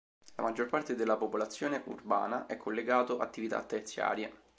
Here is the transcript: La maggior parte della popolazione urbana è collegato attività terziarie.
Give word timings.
La 0.33 0.41
maggior 0.41 0.65
parte 0.65 0.95
della 0.95 1.15
popolazione 1.15 1.83
urbana 1.85 2.47
è 2.47 2.57
collegato 2.57 3.19
attività 3.19 3.61
terziarie. 3.61 4.33